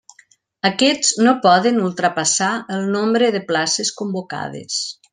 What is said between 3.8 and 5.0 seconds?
convocades.